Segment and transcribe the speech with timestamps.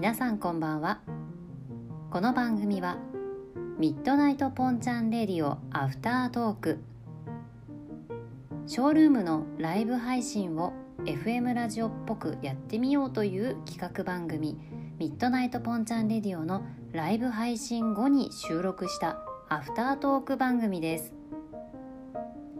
[0.00, 1.00] 皆さんこんばんは。
[2.12, 2.98] この番組は
[3.80, 6.78] ミッドナイトポンチャンレディオアフタートーク。
[8.68, 10.72] ショールームのライブ配信を
[11.04, 14.56] FM ラジオっぽくやってみようという企画番組
[15.00, 16.62] ミッドナイトポンチャンレディオの
[16.92, 19.18] ライブ配信後に収録した
[19.48, 21.12] アフタートーク番組です。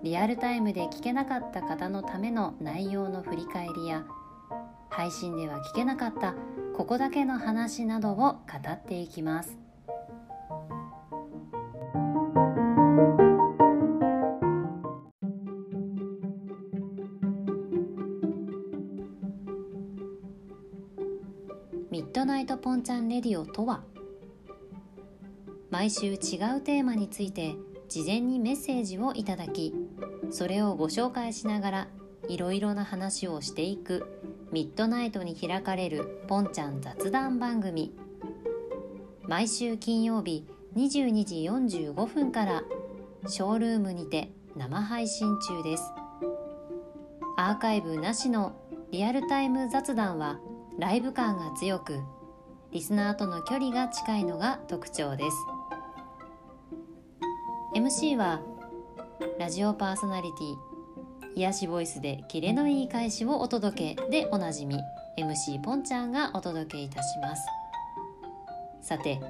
[0.03, 4.05] リアルタイムで聞けなかった方のための内容の振り返りや
[4.91, 6.35] 配信では聞けなかった
[6.79, 8.39] ここだけの話などを語
[8.71, 9.59] っていきます。
[21.91, 23.83] ミッドナイトポンチャンレディオとは
[25.71, 26.19] 毎週違う
[26.61, 27.57] テーマについて
[27.89, 29.75] 事前にメッセージをいただき
[30.31, 31.89] それをご紹介しながら
[32.29, 34.18] いろいろな話をしていく
[34.51, 37.95] ミッドナイトに開かれるポンちゃん雑談番組。
[39.27, 42.63] 毎週金曜日22時45分から
[43.27, 45.93] ショールームにて生配信中です。
[47.37, 48.57] アーカイブなしの
[48.91, 50.41] リアルタイム雑談は
[50.79, 52.01] ライブ感が強く
[52.73, 55.37] リスナーとの距離が近いのが特徴です。
[57.77, 58.41] MC は
[59.39, 60.68] ラジオパーソナリティ
[61.39, 64.75] 癒しボイスでキレのいい返しをお届けでおなじみ
[65.17, 67.47] MC ポンちゃんがお届けいたします。
[68.83, 69.21] さて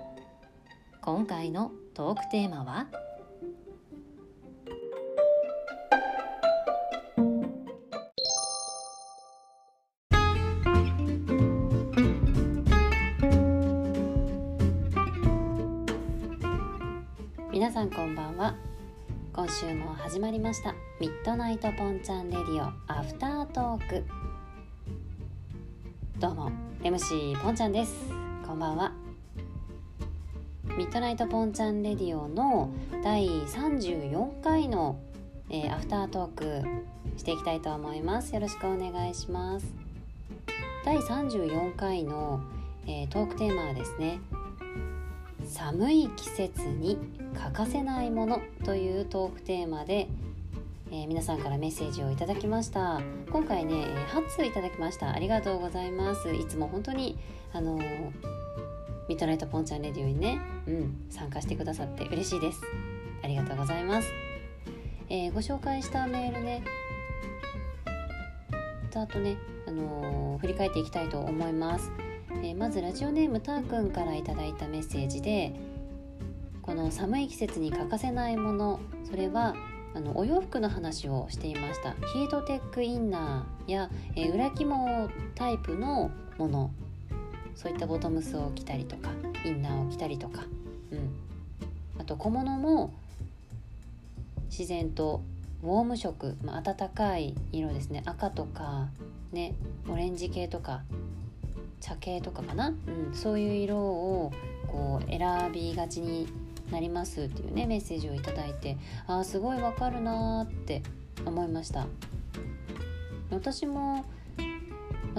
[1.03, 2.87] 今回のトークテーマは？
[19.49, 20.75] 今週も始まりました。
[21.01, 24.05] ミッドナイトポンチャンレディオアフタートーク。
[26.19, 27.95] どうも MC ポンちゃんです。
[28.47, 28.93] こんばんは。
[30.77, 32.69] ミッドナイトポンチャンレディオの
[33.03, 35.01] 第34回の、
[35.49, 36.63] えー、アフタートーク
[37.17, 38.35] していきたいと思います。
[38.35, 39.67] よろしくお願いします。
[40.85, 42.43] 第34回の、
[42.87, 44.21] えー、トークテーマはですね
[45.49, 46.99] 寒い季節に
[47.35, 50.09] 欠かせないものというトークテーマで、
[50.91, 53.01] えー、皆さんからメッセージをいただきました。
[53.31, 55.13] 今回ね8通いただきました。
[55.13, 56.33] ありがとうございます。
[56.33, 57.19] いつも本当に
[57.53, 58.13] あのー、
[59.09, 62.61] ミッドナイトポンちゃんレディオにね、うん、参加してくださって嬉しいです。
[63.25, 64.09] ありがとうございます、
[65.09, 66.63] えー、ご紹介したメールね
[68.95, 69.37] あとね、
[69.67, 71.93] あの振り返っていきたいと思います。
[72.43, 75.53] えー、まずラジオネームたーくんから頂いたメッセージで
[76.63, 79.55] この寒い季節に欠かせないものそれは
[79.95, 81.93] あのお洋服の話をしていました。
[82.13, 86.71] ヒートテックインナーや、えー、裏肝タイプのもの。
[87.55, 89.11] そういったボトムスを着たりとか
[89.45, 90.45] インナーを着たりとか、
[90.93, 91.11] うん、
[92.01, 92.95] あと小物も
[94.49, 95.23] 自然と
[95.65, 98.05] ウォーム色、まあ、暖かい色ですね。
[98.07, 98.91] 赤とか
[99.33, 99.55] ね
[99.89, 100.83] オレンジ系とか
[101.81, 102.73] 茶系とかかな、う
[103.11, 104.33] ん、そういう色を
[104.67, 106.29] こう選びがちに
[106.71, 110.83] なりますっていうねメッセージを頂いてああすごいわかるなって
[111.25, 111.87] 思いました。
[113.31, 114.07] 私も、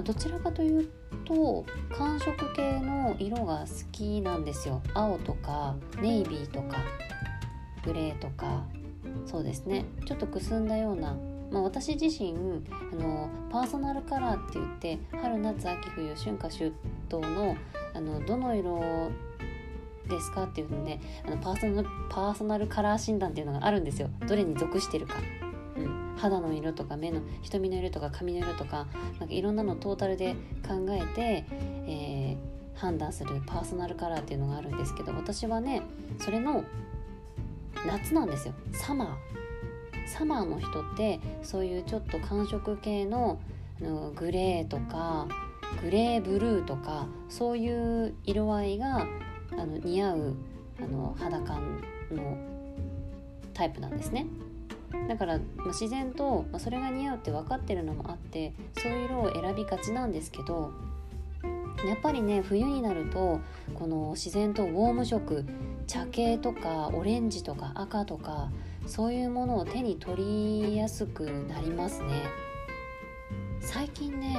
[0.04, 0.90] どちらかという
[1.26, 4.82] と寒色系の色が好きなんですよ。
[4.94, 6.78] 青とかネイビーとか
[7.84, 8.64] グレーとか
[9.26, 9.86] そうですね。
[10.06, 11.16] ちょっとくすんだような
[11.52, 12.34] まあ、私自身
[12.92, 16.72] あのパーソナルカラーって言って春夏秋冬春夏秋
[17.10, 17.56] 冬の
[17.94, 19.12] あのどの色
[20.08, 24.10] ですかっていうのであのパーソナルパーソナルカラー診断っていうのがあるんですよ。
[24.28, 25.16] どれに属してるか、
[25.78, 28.88] うん、肌の色とか目の瞳の色とか髪の色とか
[29.20, 30.36] なんかいろんなのトータルで
[30.68, 31.46] 考えて、
[31.88, 35.82] えー、判断するパーソナルカラーっていうのがあるんですけど私はね
[36.20, 36.64] それの
[37.88, 38.54] 夏なんですよ。
[38.74, 39.49] サマー
[40.10, 43.40] サマーの人ってそういうちょっと寒色系の
[43.82, 45.28] あのグレーとか
[45.82, 49.08] グレーブルーとかそういう色合いが
[49.52, 50.36] あの似合う
[50.82, 51.82] あの肌感
[52.12, 52.38] の
[53.54, 54.26] タイプなんですね。
[55.08, 60.72] だから、まあ、自然と、まあ、それが似合うって分かってるのもあってそういう色を選びがちなんですけど
[61.86, 63.40] やっぱりね冬になると
[63.76, 65.46] この自然とウォーム色
[65.88, 68.50] 茶系とかオレンジとか赤とか
[68.90, 72.24] そういうものを手に取りやすくなりますね。
[73.62, 74.36] 最近ね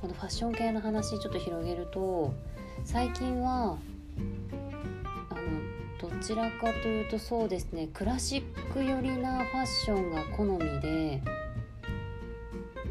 [0.00, 2.32] このファッション系の話ちょっと広げると
[2.84, 3.76] 最近は
[5.30, 11.22] あのどちらかというとそうですねクラシック寄りなファッションが好みで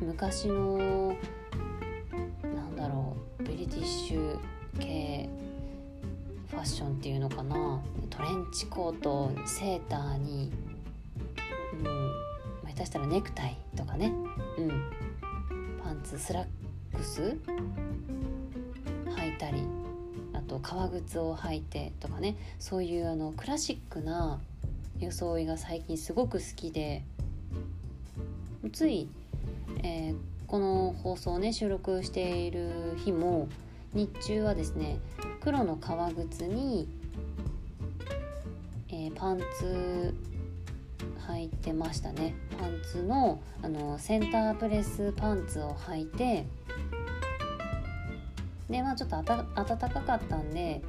[0.01, 1.15] 昔の
[2.43, 4.39] なんだろうブリティッシュ
[4.77, 5.29] 系
[6.49, 7.81] ファッションっていうのかな？
[8.09, 10.51] トレンチコートセーターに、
[11.73, 14.13] うん、下手したらネクタイとかね、
[14.57, 14.69] うん、
[15.83, 16.45] パンツスラッ
[16.95, 17.37] クス？
[19.17, 19.63] 履いたり
[20.33, 22.35] あと革靴を履いてとかね。
[22.59, 24.39] そういうあのクラシックな
[24.99, 27.03] 装いが最近すごく好きで。
[28.71, 29.09] つい、
[29.83, 30.15] えー、
[30.47, 33.49] この放送ね収録している日も
[33.93, 34.99] 日中はですね
[35.43, 36.87] 黒の革靴に、
[38.87, 40.15] えー、パンツ
[41.27, 42.33] 履いてましたね。
[42.57, 46.45] パンツのあのセンタープレスパンツを履いて
[48.69, 49.43] でまあちょっとあた
[49.75, 50.81] 暖かかったんで、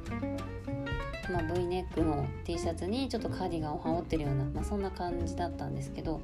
[1.29, 6.21] まあ、V ネックの T シャツにちょっとカーディガンを羽織ってるような、まあ、そんな感じだったんですけど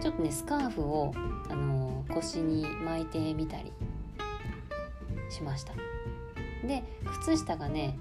[0.00, 1.12] ちょっとねスカーフを、
[1.48, 3.72] あの腰に巻いてみたり
[5.30, 5.97] しました。
[6.66, 6.82] で
[7.20, 7.98] 靴下がね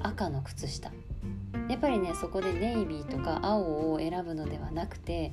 [0.00, 0.92] 赤の靴下。
[1.68, 5.32] やっぱりねそこでネイビーとか青を選ぶのではなくて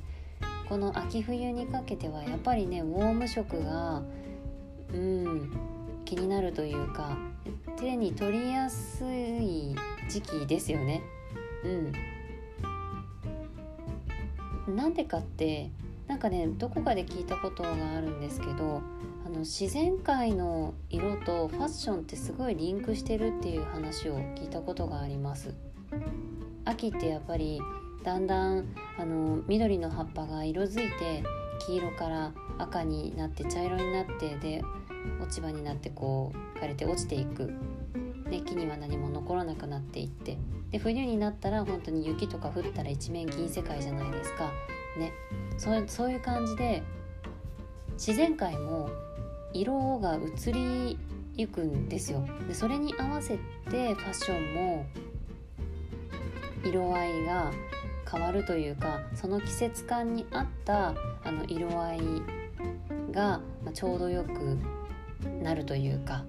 [0.68, 4.02] この秋冬にかけてはやっぱりねウォーム色が
[4.94, 5.52] うん
[6.04, 7.16] 気になるというか
[7.78, 9.74] 手に取りやすい
[10.08, 11.02] 時期ですよね。
[11.64, 11.92] うん。
[14.76, 15.70] なんでかって
[16.06, 18.80] なんかねどこかで聞いたことがあるんですけど
[19.32, 25.54] の自然界の色とファッションってすごいリンクしてるっていう話を聞いたことがあります。
[26.64, 27.60] 秋ってやっぱり
[28.04, 31.24] だんだんあの緑の葉っぱが色づいて
[31.66, 34.62] 黄色から赤になって茶色になってで
[35.20, 37.52] 落ち葉になってこう枯れて落ちていく。
[38.30, 40.36] で木には何も残らなくなっていって。
[40.70, 44.50] で冬になったら本当に雪とか降ったら一面銀世界じゃないですか。
[44.98, 45.12] ね。
[45.58, 46.82] そうそういう感じで
[47.92, 48.88] 自然界も
[49.54, 50.98] 色が移り
[51.36, 52.26] ゆくんですよ。
[52.48, 53.38] でそれに合わせ
[53.70, 54.86] てファッションも
[56.64, 57.50] 色合いが
[58.10, 60.94] 変わるというかその季節感に合った
[61.24, 62.00] あの色合い
[63.10, 63.40] が
[63.72, 64.58] ちょうどよく
[65.42, 66.24] なるというか。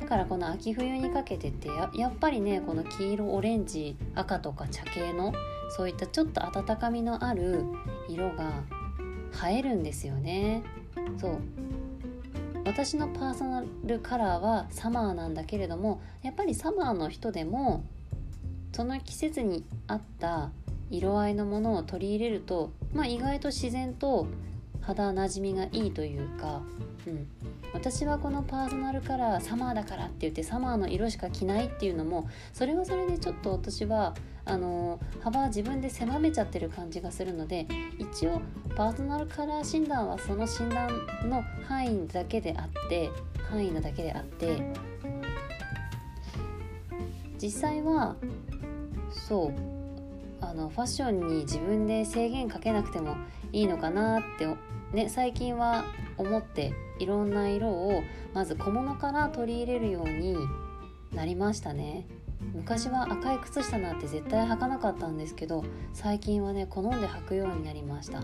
[0.00, 5.32] だからこの秋冬にかけてってやっぱりねこの黄色オレンジ赤とか茶系の
[5.70, 7.64] そういったちょっと温かみのある
[8.06, 8.64] 色が
[9.48, 10.62] 映えるんですよね。
[11.18, 11.38] そう。
[12.64, 17.84] 私のパーソナルカラーはサマーなんだけれどもやっぱりサマーの人でも
[18.72, 20.50] その季節に合った
[20.90, 24.26] 色合いのものを取り入れると、まあ、意外と自然と
[24.80, 26.62] 肌なじみがいいというか、
[27.06, 27.26] うん、
[27.72, 34.14] 私はこのパーソナルカラーサマーだからって言ってサマーの色しか着ないっていうのもそれはそれでちょっと私は
[34.46, 37.66] あの幅自分で狭めちゃってる感じがするので
[37.98, 38.42] 一応
[38.76, 40.88] パーソナルカラー診断はその診断
[41.28, 43.10] の範囲だけであって
[43.48, 44.62] 範囲なだけであって
[47.40, 48.16] 実際は
[49.10, 49.54] そう
[50.40, 53.16] あのファッションに自分で制限かけなくても
[53.52, 54.46] いいのかなって
[54.92, 55.84] ね最近は
[56.18, 58.02] 思っていろんな色を
[58.34, 60.36] まず小物から取り入れるように
[61.12, 62.06] なりましたね。
[62.54, 68.22] 昔は赤い靴下なんて絶対履かなかったんですけど最近はね好んで履くようになりました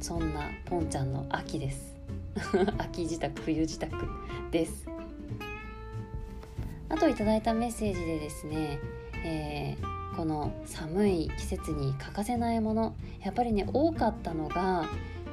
[0.00, 1.96] そんなポンちゃんの秋です
[2.76, 3.96] 秋自宅冬自宅
[4.50, 4.86] です
[6.90, 8.78] あといただいたメッセージでですね、
[9.24, 14.84] えー、この寒い季節に欠かせないものやっぱりね多かったのが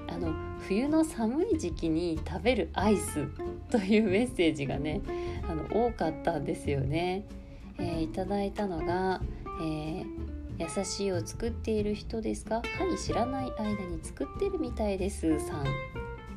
[0.08, 3.28] あの冬の寒い時期に食べるアイス
[3.70, 5.02] というメッセージがね
[5.50, 7.26] あの多かったんですよね。
[7.82, 9.22] えー、いただいたのが、
[9.60, 10.06] えー、
[10.58, 12.56] 優しいを作っている人ですか？
[12.58, 12.62] は
[12.94, 15.66] い知らない間に作ってるみたいですさん。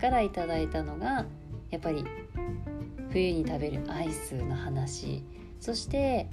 [0.00, 1.26] からいただいたのが
[1.70, 2.04] やっぱり
[3.10, 5.22] 冬に食べるアイスの話。
[5.60, 6.28] そして、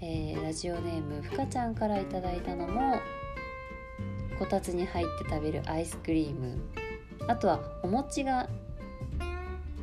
[0.00, 2.98] えー、ラジオネームふかちゃんからいただいたのも
[4.38, 6.58] こたつに入って食べるアイスクリーム。
[7.28, 8.48] あとはお餅が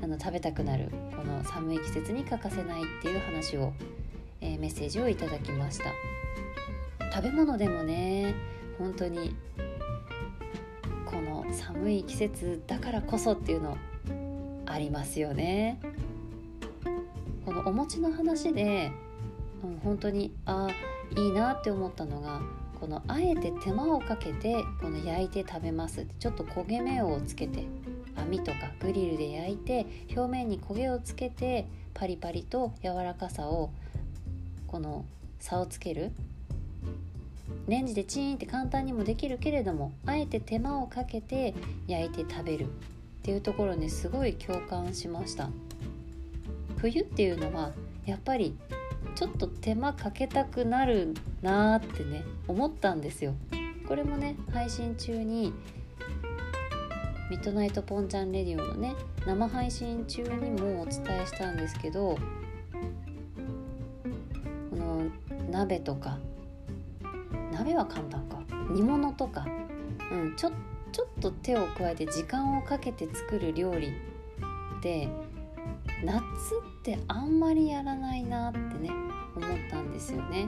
[0.01, 3.74] あの食べたくなるこの寒い季節に欠かせないっていう話を
[4.41, 5.93] えー、メッセージをいただきました。
[7.13, 8.36] 食べ物でもね
[8.77, 9.36] 本当に
[11.05, 13.77] この寒い季節だからこそっていうの
[14.65, 15.79] ありますよね。
[17.46, 18.91] このお餅の話で、
[19.63, 20.67] うん、本当にあ
[21.17, 22.41] いいなって思ったのが
[22.79, 27.65] このあえて手間をかけてこの焼いて食べますちょっと焦げ目をつけて
[28.15, 33.72] 網とかグリルで焼いて表面に焦げをつけてパリパリと柔らかさを
[34.69, 35.03] この
[35.39, 36.11] 差をつける
[37.67, 41.55] レンジでチーンって簡単にもできるけれどもあえて手間をかけて
[41.88, 42.67] 焼いて食べるっ
[43.23, 45.49] ていうところにすごい共感しました
[46.77, 47.71] 冬っていうのは
[48.05, 48.55] やっぱり
[49.15, 53.33] ちょっと手間かけたくなるなーってね思ったんですよ。
[53.88, 55.51] これもね配信中に
[57.29, 58.95] ミッドナイトポンちゃんレディオのね
[59.25, 62.17] 生配信中にもお伝えしたんですけど
[64.89, 65.12] の
[65.51, 66.17] 鍋とか
[67.51, 68.39] 鍋は簡単か。
[68.72, 69.46] 煮物とか、
[70.12, 70.51] うん、ちょ
[70.91, 75.08] ちょっと手を加えて時間をかけて作る料理って
[76.03, 76.24] 夏っ
[76.84, 78.91] てあんまりやらないなってね
[79.36, 80.48] 思ったんですよね。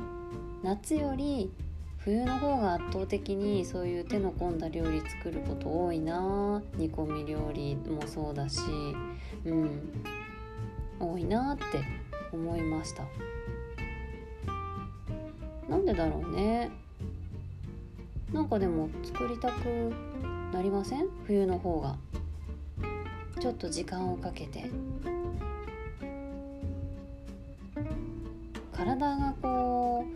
[0.63, 1.51] 夏より
[1.97, 6.61] 冬の方が圧倒的にそういう手の込んだ料理作ること多いな。
[6.75, 8.61] 煮込み料理もそうだし
[9.45, 10.03] うん
[10.99, 11.63] 多いなって
[12.31, 13.03] 思いました。
[15.71, 16.69] なんでだろうね。
[18.33, 19.93] なんかでも作りたく
[20.51, 21.07] なりません？
[21.25, 21.95] 冬の方が。
[23.39, 24.69] ちょっと時間をかけて。
[28.73, 30.11] 体がこう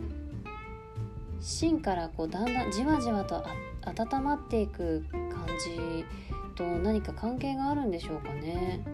[1.40, 3.42] 芯からこうだんだんじわじわと
[3.82, 6.04] 温まっていく感じ
[6.54, 8.84] と何か関係があるんでしょうかね。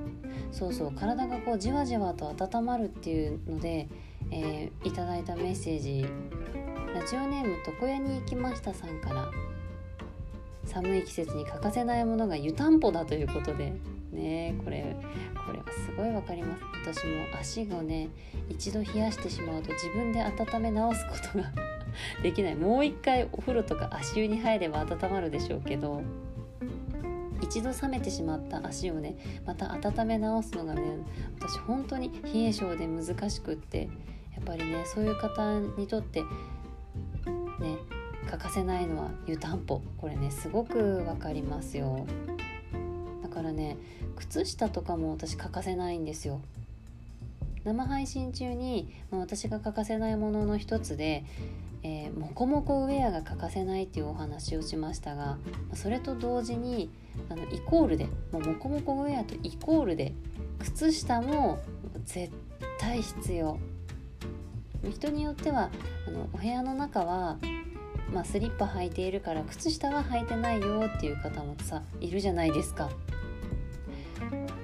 [0.52, 3.88] そうそう体がこうじわじわと温まるっていうので、
[4.30, 6.06] えー、いただいたメッセージ。
[6.94, 9.30] ラジオネーム床屋に行きましたさんから。
[10.64, 13.72] 寒い季節に欠かせないものが湯たんぽだということで。
[14.12, 14.94] ねこれ
[15.46, 16.62] これはすごいわかります。
[16.84, 18.08] 私も足をね
[18.48, 21.52] 一度冷やしてしまうと自分で温め直すことが
[22.22, 22.54] できない。
[22.54, 26.02] もう一回お風呂とか足湯に入れば温まるでしょうけど。
[27.42, 30.82] 一度冷めてしまった足をねまた温め直すのがね
[31.38, 33.88] 私本当に冷え性で難しくって。
[34.42, 36.26] っぱりねそういう方にとってね
[38.30, 39.80] 欠かせないのは湯たんぽ。
[39.98, 42.06] これねすごくわかりますよ。
[43.22, 43.76] だからね
[44.16, 46.40] 靴下とかも私欠かせないんですよ。
[47.64, 51.24] 生配信中に、ま、私が欠かせないものの一つで
[51.84, 55.38] えー、モコモコウェアが欠かせないっていうお話をしましたが
[55.74, 56.90] それと同時に
[57.28, 60.12] あのイコールでもうモコモコウェアとイコールで
[60.60, 61.58] 靴下も
[62.04, 62.32] 絶
[62.78, 63.58] 対必要。
[64.90, 65.70] 人によっては
[66.06, 67.38] あのお部屋の中は、
[68.12, 72.90] まあ、スリッパ履いているから靴下は履いてないよっていう方もさいるじゃないですか。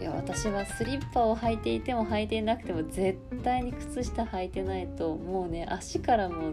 [0.01, 6.53] いや私はスリッパを履いていても履いていなくても絶対に靴下履いてないともうね足からも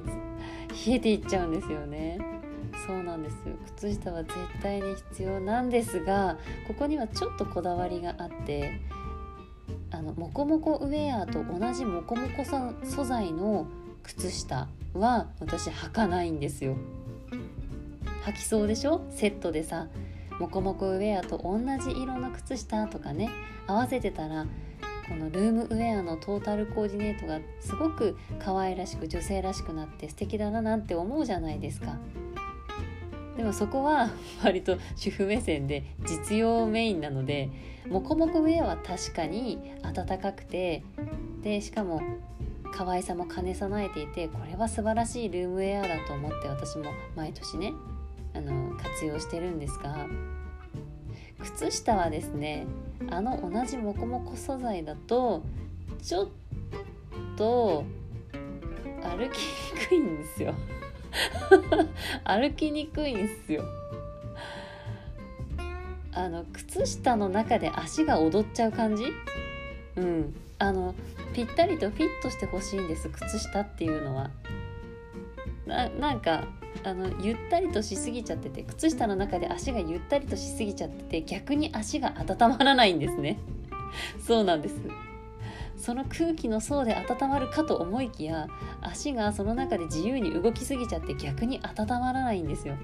[0.87, 2.17] 冷えていっちゃうんですよね
[2.87, 8.81] そうなんですよ靴下は絶対に必要なんですがここにはちょっとこだわりがあって
[9.91, 13.67] あのモコモコウェアと同じモコモコ素材の
[14.03, 16.75] 靴下は私履かないんですよ
[18.25, 19.05] 履きそうでしょ？
[19.11, 19.87] セットでさ
[20.39, 23.29] モコモコウェアと同じ色の靴下とかね
[23.67, 24.45] 合わせてたら
[25.07, 31.97] このルームウェアのトータルコーディネートがすごく可愛らしく女性らしくなって素敵だななんて思うじゃないですか。
[33.37, 34.09] でもそこは
[34.43, 37.49] 割と主婦目線で実用メインなので
[37.89, 40.83] モコモコウェアは確かに暖かくて
[41.41, 42.01] でしかも
[42.71, 47.73] 可愛さも兼ね備えていてこれは素晴らしいルームウェアだと思って私も毎年ね
[48.33, 50.07] あの活用してるんですが
[51.39, 52.65] 靴下はですね
[53.09, 55.43] あの同じモコモコ素材だと
[56.01, 56.27] ちょっ
[57.37, 57.83] と
[59.03, 60.53] 歩きにくいんですよ。
[62.23, 63.63] 歩きにくいんすよ。
[66.13, 69.03] あの靴下の中で足が踊っちゃう感じ？
[69.97, 70.35] うん。
[70.57, 70.95] あの
[71.33, 74.29] ぴったりとフィットしてほしいんです靴下っていうのは。
[75.65, 76.45] ななんか
[76.83, 83.39] あのゆったりとしすぎちゃってて靴下の中で足がゆったりとしすぎちゃってて逆に足が温まらないんですね。
[84.19, 84.75] そうなんです。
[85.77, 88.47] その空気の層で温まるかと思いきや
[88.81, 92.75] 足がその中で自由に動きすぎちゃって逆に温まらないんですよ。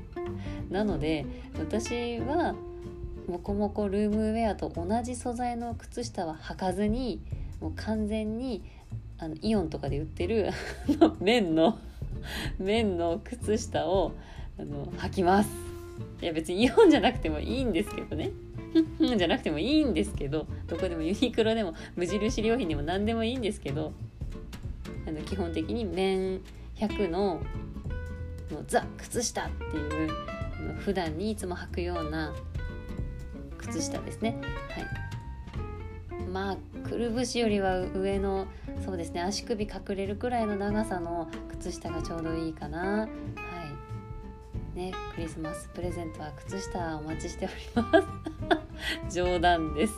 [0.70, 1.26] なので
[1.58, 2.56] 私は
[3.28, 7.22] モコモコルームウェアと同じ素材の靴下は履かずに
[7.60, 8.64] もう完全に
[9.18, 10.50] あのイオンとかで売ってる
[11.22, 11.78] 綿の
[12.60, 14.14] 綿の靴下を
[14.60, 15.50] あの履きます。
[16.22, 18.32] いや別にイオンじゃなくてもいいんですけどね。
[19.18, 23.94] じゃなくてもいいんですけどどこでもユニクロでも無印良品でも何でもいいんですけど
[25.08, 26.42] あの基本的に綿
[26.76, 27.42] 100の
[28.52, 30.10] のザ靴下っていう
[30.80, 32.34] 普段にいつも履くような
[33.58, 34.38] 靴下ですね。
[34.70, 36.28] はい。
[36.30, 38.48] まあくるぶしよりは上の
[38.86, 43.08] そうですね足首隠れるくらいの長さの靴下がちょうどいいかな。
[44.76, 47.54] ねクリスマスプレゼントは靴下お待ちしており
[47.92, 48.02] ま
[49.10, 49.16] す。
[49.16, 49.94] 冗談です。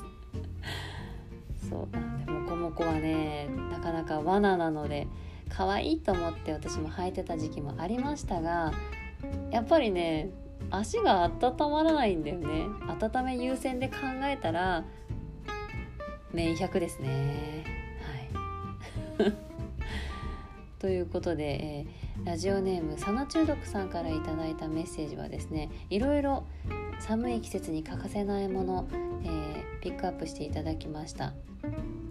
[1.70, 5.08] そうなんでモコモ子はねなかなか罠なので
[5.50, 8.72] 可愛いと思って私も履いてた時期もありましたが
[9.52, 10.30] やっぱりね
[10.70, 12.68] 足が温まらないんだよね。
[12.88, 14.84] 温め優先で考えたら
[16.34, 17.64] 面100ですね。
[19.20, 19.34] はい。
[20.84, 26.44] ということで、えー、ラジオネームサナ中毒さんから頂いたメッセージはですねいろいろ
[27.00, 28.88] 寒い季節に欠かせないもの、
[29.24, 31.32] えー、ピックアップしていただきました。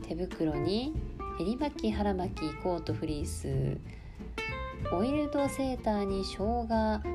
[0.08, 0.94] 手袋に
[1.38, 3.76] 襟巻き腹巻きコートフリース
[4.90, 6.66] オイルドセーターに生姜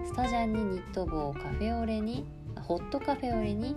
[0.05, 2.23] スタジャンにニット帽カフェオレに
[2.67, 3.75] ホットカフェオレに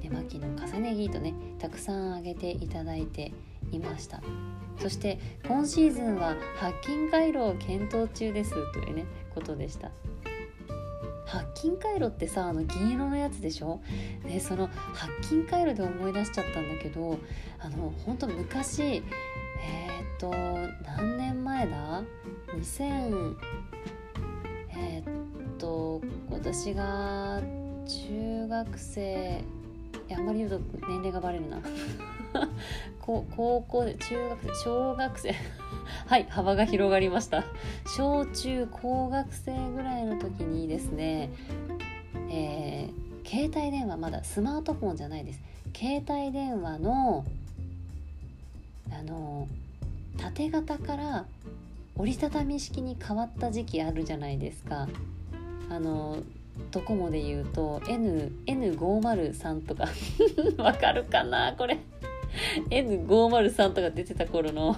[0.00, 3.34] 手巻きの重ね着とねたくさんあげていただいて
[3.70, 4.22] いました。
[4.78, 9.04] そして今シーズンはハッキン回路を検討中ですというね
[9.34, 9.90] ことでした。
[11.26, 13.80] ハッキン回路ってさあの銀色のやつでしょ？
[14.24, 17.18] でそのハッキン回路で思い出しちゃったんだけど
[17.58, 20.30] あのほんと昔えー、っと
[20.86, 22.02] 何年前だ
[22.56, 23.36] ？2000
[24.70, 27.42] えー、っと私が
[27.86, 29.44] 中学生
[30.08, 31.60] いやあんまり言うと年齢がバレるな。
[33.36, 35.34] 高校で中学生小学生。
[36.06, 37.44] はい幅が広がりました。
[37.86, 41.30] 小中高学生ぐらいの時にですね
[42.30, 45.40] えー、携帯電話まだスマートフォンじゃないです。
[45.74, 47.24] 携帯電話の
[48.90, 49.48] あの
[50.18, 51.26] 縦型から
[51.96, 54.88] 折りたたみ式に変わった時期あるじゃないですか。
[55.70, 56.18] あの
[56.70, 59.88] ドコモで言うと N N503 とか。
[60.62, 61.78] わかるかなこれ。
[62.70, 64.76] N503 とか出てた頃の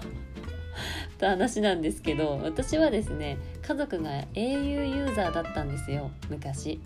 [1.21, 6.81] 話なんですけど私はですね家族が au ユーザーだったんですよ昔。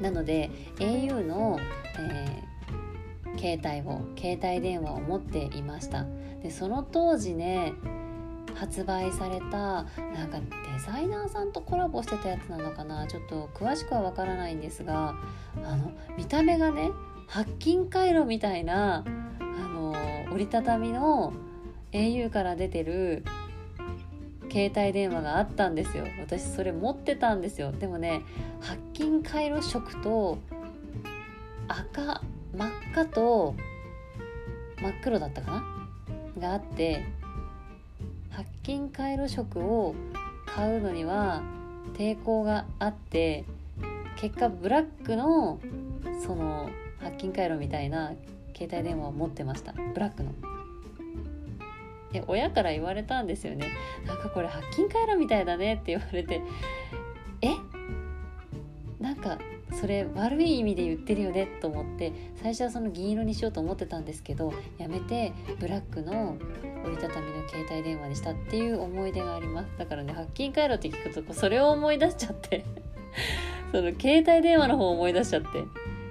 [0.00, 1.58] なので au の、
[1.98, 6.06] えー、携帯を携帯電話を持っていました。
[6.42, 7.72] でその当時ね
[8.54, 9.84] 発売されたなん
[10.30, 10.46] かデ
[10.84, 15.14] ザイナーさんとコラボしてたやつなのかなちょっと詳しくはわからないんですが
[15.64, 16.90] あの見た目がね
[17.28, 19.04] 白金回路みたいな
[20.30, 21.32] 折りたたみの
[21.92, 23.24] au から出てる
[24.50, 26.06] 携帯電話があったんですよ。
[26.20, 27.72] 私それ持ってたんですよ。
[27.72, 28.22] でもね
[28.60, 30.38] 白金回路色と
[31.68, 32.22] 赤
[32.56, 33.54] 真っ赤と
[34.80, 35.50] 真っ黒だったか
[36.36, 36.40] な？
[36.40, 37.04] があって
[38.30, 39.94] 白金回路色を
[40.46, 41.42] 買うのには
[41.94, 43.44] 抵抗があって
[44.16, 45.60] 結果ブラックの
[46.24, 48.12] その白金回路みたいな
[48.58, 49.72] 携帯電話を持ってました。
[49.72, 50.32] ブラックの。
[52.12, 53.68] で親から言われたんですよね。
[54.06, 55.74] なんかこれ白金回路みたいだね。
[55.74, 56.42] って言われて。
[57.42, 57.50] え？
[58.98, 59.38] なんか
[59.80, 61.46] それ悪い意味で言ってるよね。
[61.60, 62.12] と思って。
[62.42, 66.36] 最初はその銀色にしようと思ってたんですけどやめてブラックの
[66.84, 69.68] 折りたたみの携帯電話にしたっていう思い出があります。
[69.78, 72.64] だからね白金回路って聞くとそれを思い出しちゃって。
[73.70, 75.48] その携帯電話の方を思い出しちゃって。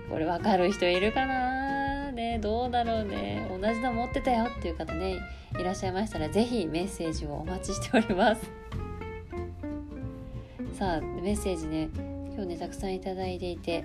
[0.09, 1.56] これ分かる人いるかな？
[2.17, 5.19] ねどうだろうね同じの持ってたよっていう方ね
[5.57, 8.41] いらっしゃいましたら是非メッセージをお待ちしております。
[10.73, 11.89] さあメッセージね
[12.35, 13.83] 今日ねたくさんいいていて、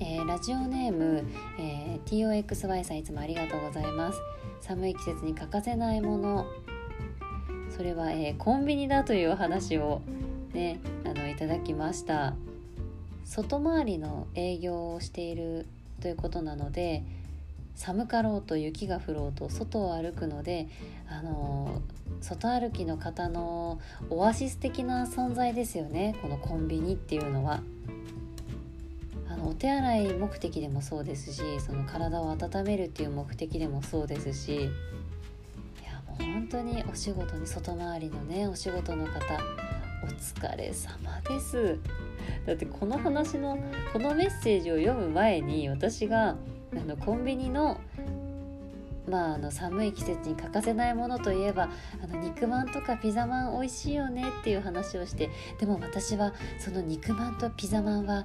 [0.00, 1.24] えー、ラジオネーム、
[1.58, 4.20] えー、TOXY さんいつもありがとうございます。
[4.60, 6.46] 寒い季節に欠かせないもの。
[7.70, 10.00] それは、えー、コンビニだというお話を
[10.54, 12.34] ねあのいただきました。
[13.24, 15.66] 外回りの営業をしている
[16.00, 17.02] ということなので
[17.76, 20.68] 寒かろうと雪が降ろうと外を歩くので
[21.08, 21.82] あの
[22.20, 27.60] 外歩きの方のオアシス的な存在ですよねこのコンビニっていうのは。
[29.28, 34.58] あのお手洗い目的でもそうですしその体を温めるっていう目的でもそうですしい
[35.84, 39.20] やもう本当にお仕事に外回りのねお仕事の方
[40.02, 41.78] お疲れ様です。
[42.46, 43.58] だってこの話の
[43.92, 46.36] このメッセージを読む前に私があ
[46.86, 47.80] のコンビニの
[49.08, 51.68] まあ、あの寒い季節に欠かせないものといえば
[52.02, 55.30] あの肉まんとかピザまん美味しいよねっていう話をして
[55.60, 58.24] でも私はその肉まんとピザまんは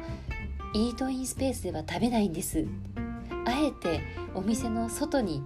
[0.73, 2.65] イートインスペースでは食べないんです。
[3.45, 4.01] あえて
[4.33, 5.43] お店の外に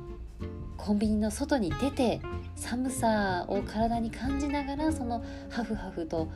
[0.77, 2.21] コンビニの外に出て
[2.55, 6.29] 寒さを体に感じながらそのハフハフと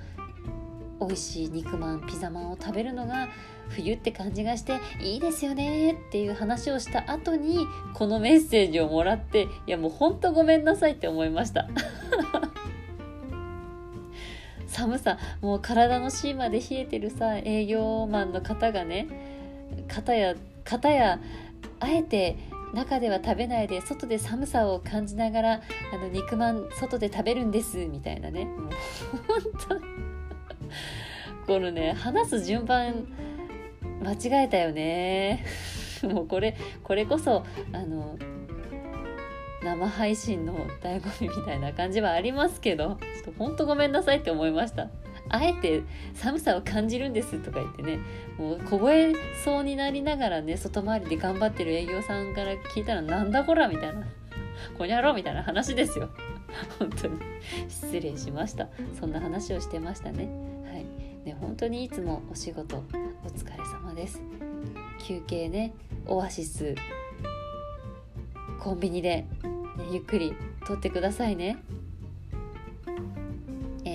[1.00, 3.30] 美味しい肉まんピザまんを食べるのが
[3.70, 11.68] 冬って感じがしていいですよねっていう話をした後にこのメッセージをもらっていやもうほんとごめんなさいって思いました。
[14.68, 19.08] 寒さもう体の芯まで冷えてるさ営業マンの方がね
[19.88, 21.20] 方や方や
[21.80, 22.38] あえて
[22.74, 25.62] 中では食べないで外で寒さを感じながら
[25.94, 28.46] あの肉まん外で食べるんですみたいなね。
[28.46, 28.70] もう
[29.28, 29.42] 本
[31.46, 33.08] 当このね話す順番
[34.04, 35.46] 間違えたよね。
[36.04, 38.18] もうこれこれこそあの
[39.64, 44.88] 生配信の醍醐味みたいな感じはありますけどちょっとほんとごめんなさいって思いました。
[45.30, 48.00] あえて寒さを感じるんですとか言ってね
[48.38, 49.14] もう凍え
[49.44, 54.06] そうになりながらね外回りで頑張ってる営業さんから聞いたらなんだこらみたいな
[54.78, 56.10] こにゃろみたいな話ですよ。
[56.80, 57.20] 本当に。
[57.68, 58.68] 失礼しました。
[59.00, 60.28] そんな話をしてましたね。
[60.66, 60.86] はい。
[61.26, 62.82] ね本当にいつもお仕事お
[63.28, 64.22] 疲れ様です。
[65.00, 65.74] 休憩ね
[66.06, 66.76] オアシス
[68.60, 69.28] コンビニで、ね、
[69.92, 70.34] ゆっくり
[70.68, 71.58] 撮ってくださいね。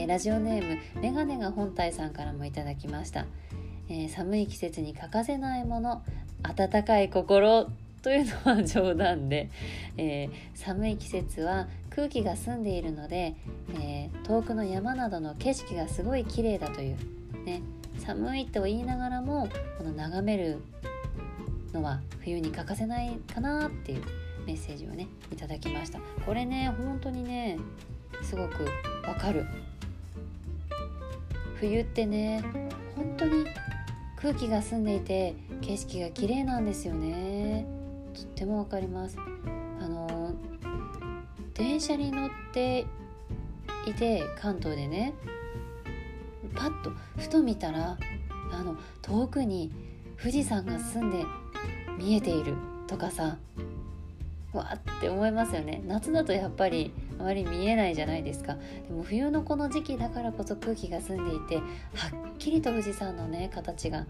[0.04, 3.24] えー、ラジオネームメガネが本体さんからもいただきました、
[3.88, 6.02] えー、寒い季節に欠かせないもの
[6.42, 7.70] 温かい心
[8.02, 9.48] というのは冗談で、
[9.96, 13.34] えー、寒い季節は空気が澄んでいるので、
[13.80, 16.96] え遠くの山などの景色がすごい綺麗だという、
[17.46, 17.62] ね、
[18.04, 20.60] 寒いと言いながらもこの眺める
[21.72, 24.02] のは冬に欠かせないかなっていう
[24.44, 26.00] メッセージをねいただきました。
[26.26, 27.58] これね本当にね
[28.22, 28.64] すごく
[29.06, 29.46] わかる。
[31.64, 32.42] 冬ってね
[32.94, 33.46] 本当に
[34.16, 37.66] 空気が澄んでいて景色が綺麗なんですよね。
[38.12, 39.16] とってもわかります。
[39.80, 40.34] あの
[41.54, 42.86] 電車に乗って
[43.86, 45.14] いて関東でね
[46.54, 47.96] パッとふと見たら
[48.52, 49.72] あの遠くに
[50.18, 51.24] 富士山が澄んで
[51.98, 52.54] 見えている
[52.86, 53.38] とかさ
[54.52, 55.82] わって思いますよね。
[55.86, 58.56] 夏だとやっぱりあまり見えないじゃないですか。
[58.88, 61.64] でも冬のこの時期だからこそ空気が澄んでいてはっ
[62.38, 64.06] きりと富士山のね形が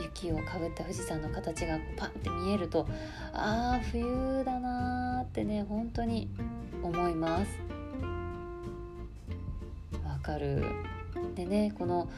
[0.00, 2.86] 雪をかぶった富士山の形がパンって見えると
[3.32, 6.28] ああ冬だなーってね本当に
[6.82, 7.58] 思います。
[10.04, 10.64] わかる。
[11.34, 12.08] でねこの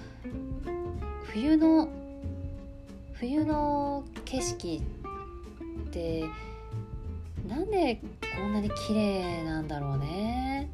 [1.24, 1.88] 冬の
[3.14, 4.82] 冬の景色
[5.86, 6.24] って
[7.46, 8.00] なんで
[8.36, 10.70] こんなに綺麗なんだろうね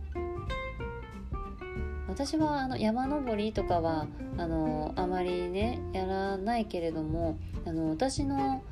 [2.08, 4.06] 私はあの山登りとかは
[4.36, 8.62] あのあまりねやらないけれどもあの私の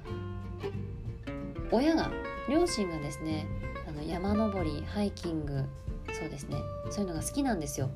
[1.70, 2.10] 親が
[2.48, 3.46] 両親がですね
[3.88, 5.64] あの山登りハイキング
[6.12, 6.56] そうですね
[6.90, 7.90] そういうのが好きなんですよ。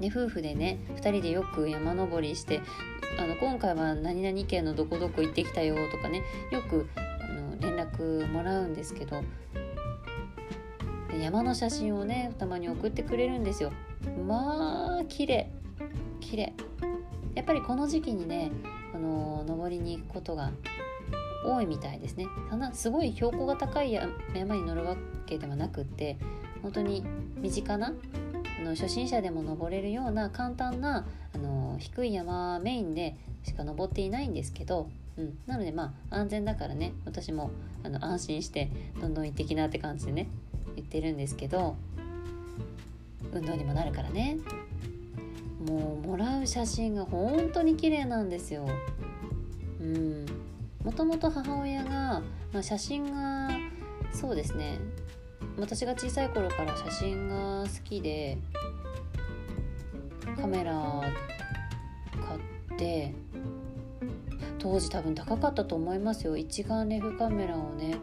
[0.00, 2.62] ね、夫婦でね2人でよく山登りして
[3.18, 6.86] あの今回は何々県のどこどこ行ってきたよとかねよく
[8.32, 9.22] もらうんですけど
[11.20, 13.72] 山の写真をねたまに送ってくれるんですよ。
[14.26, 15.50] まあ綺麗。
[16.20, 16.52] 綺麗。
[17.34, 18.50] やっぱりこの時期にね
[18.94, 20.50] あの登りに行くことが
[21.44, 22.26] 多いみたいですね。
[22.48, 26.18] そんなすごい標高が高い山に乗るわけではなくって
[26.62, 27.04] 本当に
[27.36, 27.92] 身近な
[28.60, 37.50] あの初心者でも登れるような簡単なあの低い山メインでしか登っていないんですけどうん、なのでまあ安全だからね私も
[37.82, 40.28] あの安心してどんどん行ってきなって感じでね
[40.76, 41.76] 言ってるんですけど
[43.32, 44.38] 運動にもなるからね。
[45.66, 48.66] もうもらう写真が本当に綺麗なんですよ。
[49.78, 50.26] うん、
[50.82, 53.50] もともと母親が、まあ、写真が
[54.10, 54.78] そうですね。
[55.58, 58.38] 私が小さい頃から写真が好きで
[60.40, 61.02] カメラ
[62.26, 63.14] 買って
[64.60, 66.36] 当時多分高かったと思いますよ。
[66.36, 67.96] 一眼レフカメラをね、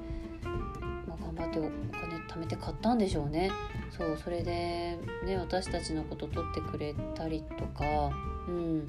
[1.07, 3.51] まあ、頑張ってお金貯めて買ったんでしょうね。
[3.95, 8.11] そうそれでね私たちのこと撮ってくれたりとか、
[8.47, 8.87] うん、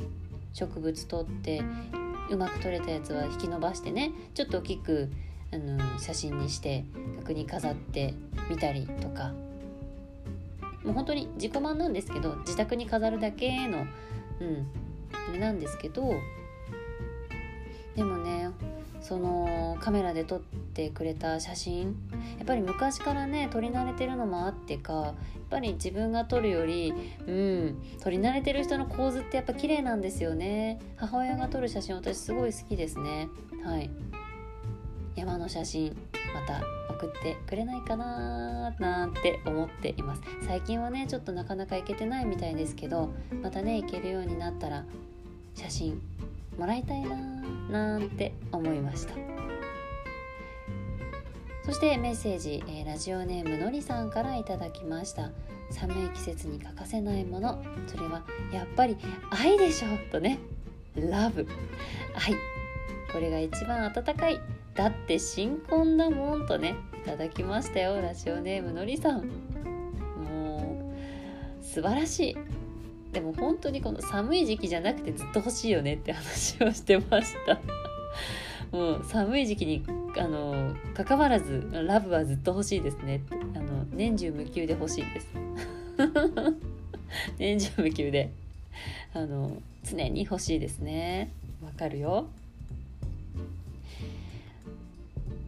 [0.53, 1.63] 植物撮って
[2.31, 5.11] うまく撮れたやつは引き伸ばしてねちょっと大きく
[5.53, 6.85] あの写真にして
[7.17, 8.15] 額に飾って
[8.51, 9.33] みたりとか。
[10.85, 13.79] もう本当に自己満なんですけど自宅に飾るだけの、
[14.41, 14.67] うん、
[15.29, 16.15] あれなんですけど
[17.99, 18.51] でもね
[19.01, 21.97] そのカメラで撮ってくれた写真
[22.37, 25.15] やっぱり昔からね撮り慣れてるのもあってかやっ
[25.51, 26.95] ぱり自分が撮るより
[27.27, 30.79] うん撮り慣れてる人の構図ってやっぱ綺麗なんですよね。
[30.97, 33.29] 母親が撮る写真私すごい好きですね。
[33.65, 33.91] はい。
[35.17, 35.97] 山の写真
[36.33, 36.63] また
[36.95, 40.23] 送ってくれないかななんて思っています。
[40.47, 43.11] 最近はねちょっとなかなか行けてないみたいですけど
[43.43, 44.85] またね行けるようになったら
[45.55, 46.01] 写真
[46.59, 49.15] もらいたいなーなんて思いました。
[51.65, 55.31] そしてメッセージ、えー、ラジオネームのりさんからいただきました。
[55.71, 57.63] 寒い季節に欠かせないもの。
[57.87, 58.97] それはやっぱり
[59.31, 60.39] 愛でしょとね。
[60.97, 61.47] ラブ。
[62.15, 62.35] 愛。
[63.13, 64.41] これが一番温かい。
[64.75, 66.75] だって新婚だもんとね。
[67.03, 69.29] いただきましたよラジオネームのりさん。
[70.25, 70.93] も
[71.61, 72.37] う素晴らしい。
[73.13, 77.61] でも本当にこの寒い時期じゃなくてずっと欲しいよねって話をしてました。
[78.77, 79.83] もう寒い時期に
[80.19, 83.35] あの関わらずラブはずっと欲しいですねって。
[83.35, 85.29] あの年中無休で欲しいです。
[87.39, 88.31] 年中無休で
[89.15, 91.31] あの常に欲しいですね。
[91.65, 92.29] わかるよ。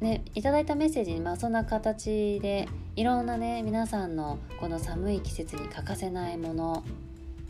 [0.01, 6.85] ね、いただいたメッセージに、まあ、そんな形でいろんなね皆さんのこの寒い季節に欠かせないもの、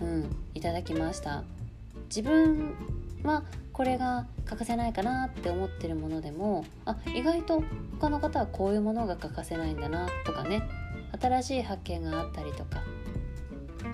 [0.01, 1.45] うん、いただきました。
[2.09, 2.75] 自分
[3.23, 7.63] はこれが欠かせないかなって思ってるものでもあ意外と
[8.01, 10.69] 他の方はこういうものが欠かせないんだなとかね。
[11.21, 12.83] 新しい発見があったりとか。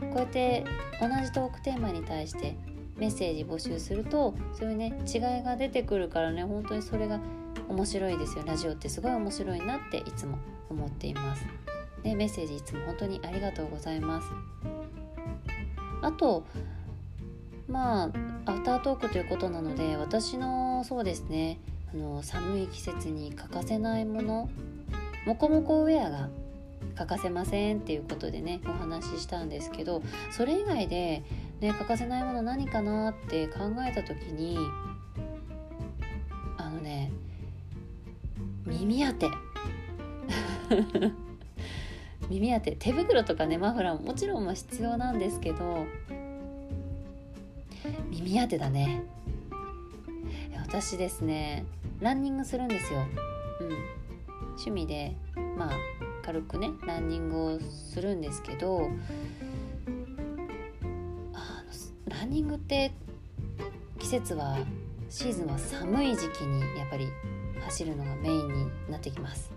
[0.00, 0.64] こうやって
[1.00, 2.56] 同じトークテーマに対して
[2.96, 7.20] メッセージ募集するとそういうね違いが出てくるからね本当にそれが
[7.68, 8.44] 面白いですよ。
[8.46, 10.38] ラジオってすごい面白いなっていつも
[10.70, 11.46] 思っています。
[12.02, 14.28] でメッセージいつも本当にありがとうございます。
[16.02, 16.44] あと
[17.68, 21.58] まあアフタートークということなので私のそうですね
[21.92, 24.48] あの寒い季節に欠かせないもの
[25.26, 26.28] もこもこウェアが
[26.94, 31.24] 欠かせませんっていうことでねお話ししたんですけどそれ以外で、
[31.60, 34.56] ね、欠かせないもの何かなって考えた時に
[36.56, 37.10] あのね
[38.64, 39.28] 耳当て。
[42.30, 45.86] 耳当て手袋とかねマフラーももちろん必要なんですけど
[48.10, 49.02] 耳当てだね。
[50.66, 51.64] 私ですね
[52.00, 53.06] ランニングするんですよ、
[53.60, 53.68] うん、
[54.48, 55.16] 趣味で
[55.56, 55.70] まあ
[56.22, 58.90] 軽くねランニングをするんですけど
[61.32, 61.70] あの
[62.08, 62.90] ランニングって
[63.98, 64.58] 季節は
[65.08, 67.06] シーズンは寒い時期にやっぱり
[67.64, 69.55] 走るのがメインになってきます。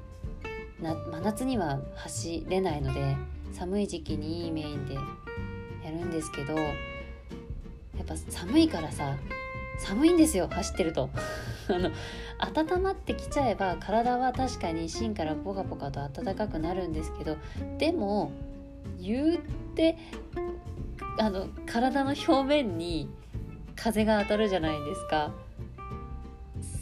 [0.81, 3.17] 真夏には走れないので
[3.51, 5.01] 寒い時期にいいメインでや
[5.91, 6.71] るんですけどや
[8.03, 9.17] っぱ寒いからさ
[9.79, 11.09] 寒いんですよ走ってると。
[11.69, 11.91] あの
[12.39, 17.37] 温まってきちゃえば体は確かに芯からポカポカと暖かくなるんですけど
[17.77, 18.31] でも
[18.99, 19.37] 言っ
[19.75, 19.97] て
[21.19, 23.09] あの体の表面に
[23.75, 25.31] 風が当たるじゃないですか。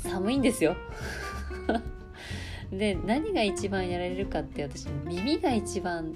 [0.04, 0.76] 寒いんですよ。
[2.72, 6.14] で何が一番やられるかって私耳が一番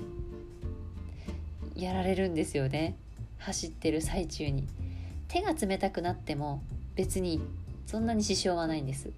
[1.76, 2.96] やられるんですよね。
[3.40, 4.68] 走ってる最中に。
[5.28, 6.62] 手が冷たくなっても
[6.96, 7.42] 別に
[7.86, 9.12] そんなに支障はないんです。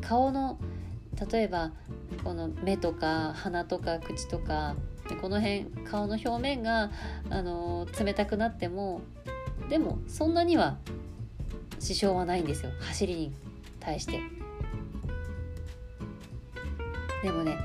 [0.00, 0.58] 顔の
[1.30, 1.72] 例えば
[2.22, 4.76] この目とか鼻とか口とか
[5.20, 6.90] この辺顔の表面が、
[7.30, 9.02] あの冷たくなっても
[9.68, 10.78] でもそんなには
[11.78, 12.70] 支障はないんですよ。
[12.80, 13.32] 走りに
[13.80, 14.33] 対して。
[17.24, 17.56] でもね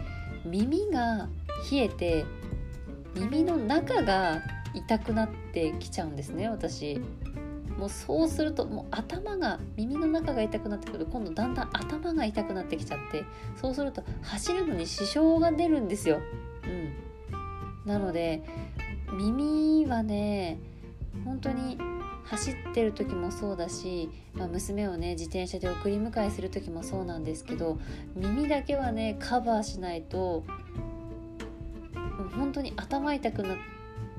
[0.46, 1.28] 耳が
[1.70, 2.26] 冷えて
[3.14, 4.42] 耳の中が
[4.74, 7.02] 痛くなってきちゃうんですね私
[7.78, 13.26] もうそうするともう頭が耳の中が痛くなってくると今度だんだん頭が痛くなってきちゃって
[13.60, 16.20] そうすると走るのに支障が出るんですよ。
[16.64, 18.44] うん、なので
[19.14, 20.58] 耳はね
[21.26, 21.78] 本当に
[22.30, 27.80] 走ってる時もそうだし、まあ、娘をね自転車で送り迎えする時もそうなんですけど
[28.16, 30.44] 耳だけはねカバーしないと
[32.36, 33.58] 本当に頭痛くなっ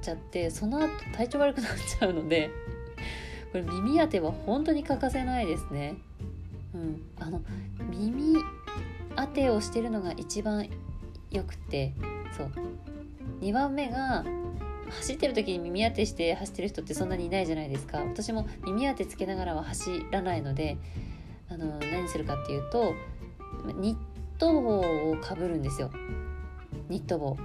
[0.03, 2.51] ちゃってその後体調悪くなっちゃうので
[3.53, 5.97] これ耳当ては本当に欠かせないですね。
[6.73, 7.43] うん、あの
[7.91, 8.37] 耳
[9.17, 10.69] 当てをしてるのが一番
[11.31, 11.93] よくて
[12.37, 12.51] そう
[13.41, 14.25] 2番目が
[14.91, 17.99] 走ってる時に耳当てして走ってる人ってそんなにいないじゃないですか。
[17.99, 20.79] 私も耳当てつけながらは走らないので
[21.49, 22.95] あの何するかっていうと
[23.77, 25.91] ニット帽をかぶるんですよ。
[26.89, 27.37] ニット帽。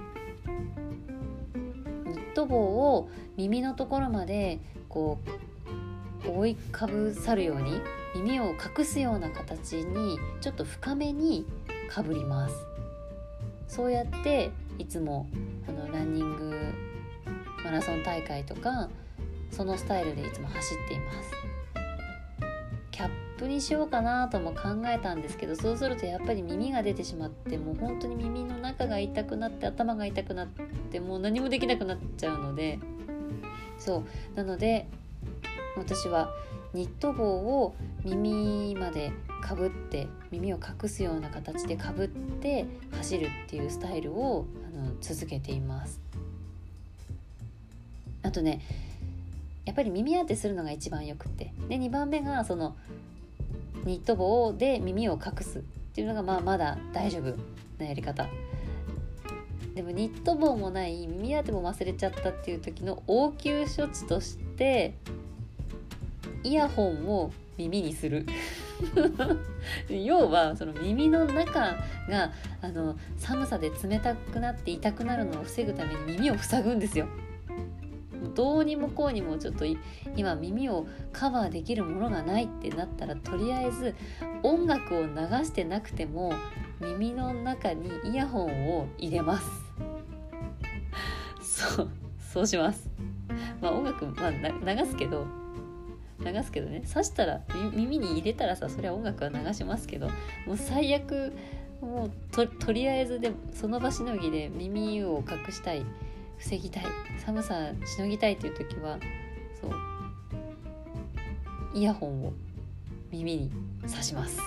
[2.06, 5.18] ニット帽を耳のところまでこ
[6.24, 7.80] う覆いかぶさるように
[8.14, 11.46] 耳を隠すような形にちょっと深めに
[11.88, 12.54] かぶります。
[13.68, 15.28] そうやっていつも
[15.68, 16.72] あのランニング
[17.66, 18.88] マラソン大会とか
[19.50, 21.32] そのスタイルでいつも走っています。
[22.92, 30.48] キャップにしようかなとも考えたんですけどそうするとやっぱり耳が出てしまってもう本当に耳の中が痛くなって頭が痛くなっ
[30.90, 32.78] てもう何もできなくなっちゃうので
[33.78, 34.36] そう。
[34.36, 34.86] なので
[35.76, 36.30] 私は
[36.72, 37.74] ニット帽を
[38.04, 39.10] 耳まで
[39.42, 46.05] かぶって耳を隠すような形でかぶって走るっていうスタイルをあの続けています。
[48.26, 48.60] あとね
[49.64, 51.52] やっぱり耳当てするのが一番よくて。
[51.68, 52.76] で2番目がその
[53.84, 55.62] ニット帽で耳を隠すっ
[55.96, 57.34] っていうのがまあまだ大丈夫
[57.78, 58.28] なやり方。
[59.74, 64.92] でもニット帽もない耳当ても忘れちゃったっていう時の応急処置として
[66.44, 68.26] イヤホンを耳にする。
[69.88, 71.76] 要はその耳の中
[72.10, 77.06] があの寒さで冷たくなって痛くなるのを防ぐために耳を塞ぐんですよ。
[78.26, 79.64] どうにもこうにもちょっと
[80.16, 83.94] 今耳をカバーできるものがないってなったらとりあえず
[84.42, 86.32] 音楽を流してなくても
[86.80, 89.46] 耳の中にイヤホンを入れます。
[91.76, 92.90] そうそうします。
[93.60, 95.26] まあ音楽、まあ、流すけど
[96.20, 96.82] 流すけどね。
[96.86, 97.40] 刺したら
[97.72, 100.08] 耳に入れたらさそれは音楽は流しますけど
[100.46, 101.32] もう最悪
[101.80, 105.84] もうととりあえずでその場しのぎで耳を隠したい。
[106.38, 106.84] 防ぎたい。
[107.24, 108.98] 寒さしのぎたいという時は
[109.60, 109.72] そう。
[111.74, 112.32] イヤホンを
[113.10, 113.50] 耳に
[113.82, 114.38] 刺します。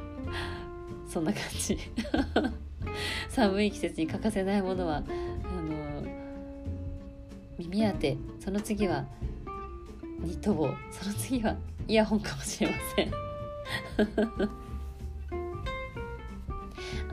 [1.08, 1.78] そんな感じ。
[3.28, 6.02] 寒い季節に欠かせないものはあの
[7.58, 9.04] 耳当てその次は
[10.20, 10.70] ニット帽。
[10.90, 11.56] その次は
[11.88, 13.12] イヤホンかもしれません。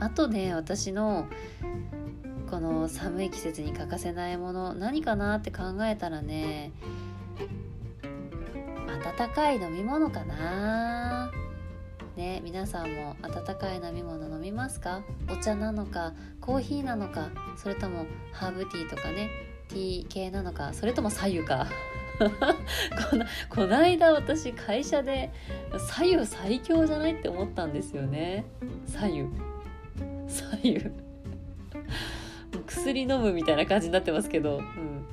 [0.00, 1.26] あとね私の
[2.54, 6.70] この寒い季節に欠かせないもの何かなって考えたらね
[9.18, 11.32] 温かい飲み物かな。
[12.14, 15.02] ね皆さんも温かい飲み物飲みますか？
[15.28, 19.30] お茶なのかコーヒーなのかそれともハーブティーとかね
[19.66, 21.66] ティー系なのかそれとも左右か。
[23.10, 25.32] このこの間私会社で
[25.88, 28.44] 左右最強じゃないって思ったんですよね。
[28.86, 29.28] 左右
[30.28, 30.92] 左右
[32.66, 35.04] 薬飲むみたいな感じになってますけど、うん、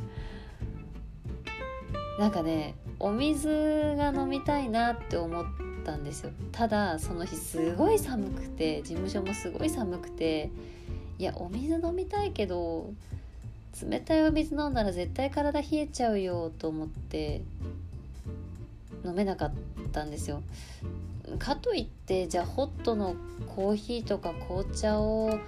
[2.19, 5.45] なんかねお水が飲みたいなって思っ
[5.83, 6.31] たんですよ。
[6.51, 10.51] ただその日すごい寒くて事務所もすごい寒くて
[11.17, 12.93] いやお水飲みたいけど
[13.81, 17.41] 冷たいお水飲んだら絶対体冷えちゃうよと思って
[19.03, 19.51] 飲めなかっ
[19.91, 20.41] たんですよ。
[21.39, 23.15] かといってじゃあホットの
[23.55, 25.39] コーヒーとか紅茶を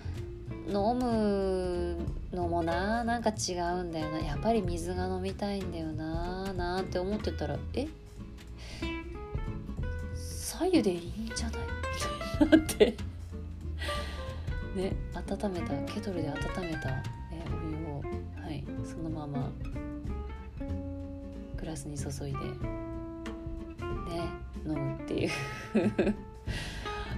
[0.68, 1.98] 飲む
[2.34, 4.20] のもななんか違うんだよな。
[4.20, 7.88] やっぱり水が飲みたいんだよななんて思ってたらえ？
[10.16, 11.62] 左右でいいんじゃない？
[12.42, 12.96] みたいになって。
[14.76, 18.02] ね温めたケトルで温めた、えお湯を
[18.44, 19.52] はいそのまま
[21.58, 22.56] グラスに注いでね
[24.66, 25.30] 飲むっていう。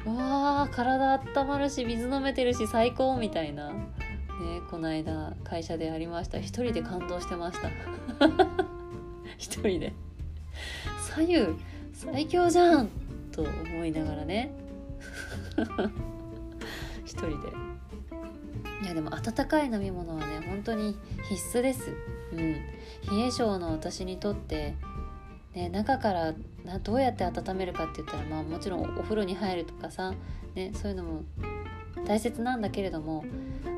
[0.06, 3.72] わー体温まるし水飲めてるし最高みたいな。
[3.72, 6.40] ねこの間会社でありました。
[6.40, 7.70] 一人で感動してました。
[9.38, 9.94] 一人で。
[11.16, 11.48] 左右
[11.94, 12.90] 最強じゃん
[13.32, 14.52] と思いながらね。
[17.06, 17.36] 一人で。
[18.84, 20.98] いやでも温かい飲み物はね本当に
[21.30, 21.92] 必須です。
[22.32, 22.54] うん。
[23.18, 24.76] 冷え性の私にとって
[25.56, 26.34] ね、中から
[26.66, 30.14] などうやって温めるかって言ったら、まあ、もちろんお風呂に入るとかさ、
[30.54, 31.24] ね、そういうのも
[32.06, 33.24] 大切なんだけれども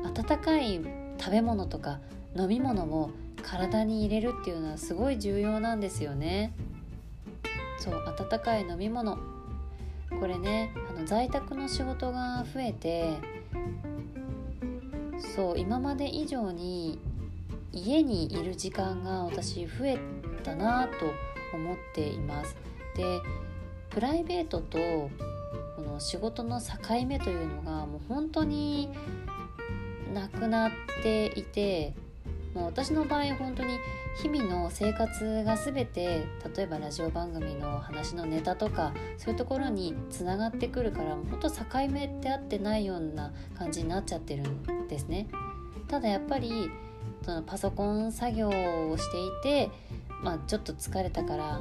[0.04, 0.80] 温かい
[1.18, 2.00] 食べ物とか
[2.36, 3.10] 飲み物を
[3.42, 6.52] 体に入れるっていうのはすごい重要なんですよね。
[7.78, 9.18] そう温かい飲み物
[10.18, 13.18] これねあの在宅の仕事が増えて
[15.36, 16.98] そう今まで以上に
[17.72, 19.98] 家にいる時間が私増え
[20.42, 21.12] たなと
[21.52, 22.56] 思っています。
[22.96, 23.20] で
[23.90, 25.10] プライベートとこ
[25.82, 26.66] の仕事の境
[27.06, 28.90] 目というのがもう本当に
[30.12, 30.70] なくなっ
[31.02, 31.94] ていて
[32.54, 33.78] もう私の場合本当に
[34.20, 45.28] 日々の生活が全て例えばラジオ番組の話のネタとかそういうところにつながってくるから本当境目ってあってないような感じになっちゃってるんですね。
[45.86, 46.70] ただやっぱり
[47.22, 49.70] そのパソコン作業をしていて
[50.22, 51.60] まあ、ちょっと疲れたから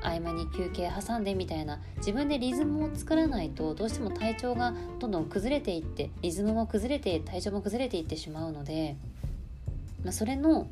[0.00, 8.96] 合間に休憩挟んでみたいな自分でリズムを作らないとどうしても体調がどんどん崩れていってリズムも崩れて体調も崩れていってしまうので、
[10.04, 10.68] まあ、それの、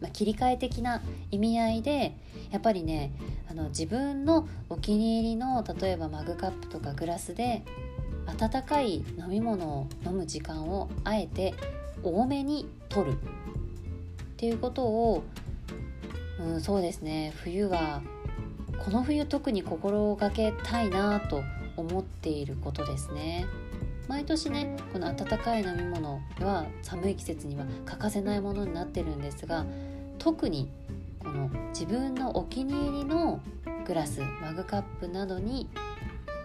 [0.00, 2.16] まあ、切り替え的な意味合いで
[2.50, 3.12] やっぱりね
[3.50, 7.64] あの自分のお気に入りの例えばマグカップとかグラスで
[8.26, 11.54] 温かい飲み物を飲む時間をあえて
[12.02, 13.16] 多めに取るっ
[14.36, 15.24] ていうことを
[16.38, 17.32] うん、そうですね。
[17.36, 18.02] 冬は
[18.84, 21.42] この冬特に心がけたいなと
[21.76, 23.46] 思っていることですね。
[24.08, 29.66] 毎年ねこの温かい飲み物は寒い季節には欠かせないものになってるんですが
[30.18, 30.70] 特に
[31.18, 33.40] この自分のお気に入りの
[33.84, 35.68] グラスマグカップなどに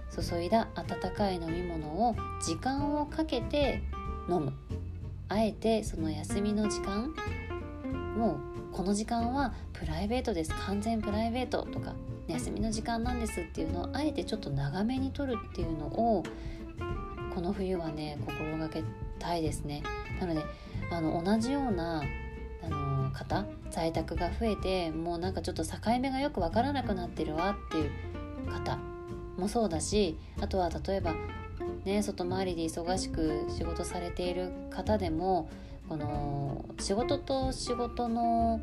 [0.09, 3.83] 注いだ温かい飲み物を時間をかけて
[4.29, 4.53] 飲む。
[5.29, 7.13] あえてその休みの時間
[8.17, 10.53] もうこの時間はプライベートです。
[10.55, 11.93] 完全プライベートとか
[12.27, 16.23] 休みの時間なんですっていうのをあえてちょっと長めにとるっていうのを
[17.33, 18.83] この冬はね心がけ
[19.19, 19.83] たいですね。
[20.19, 20.43] なので
[20.91, 22.03] あの同じような
[22.63, 27.91] あの方在宅が増えてもうなんかちょっと境目がよく分からなくなってるわっていう
[28.51, 28.77] 方
[29.37, 31.15] もそうだしあとは例えば
[31.85, 35.49] ね外回りで忙しく仕事されている方でも
[35.91, 38.61] この仕事と仕事の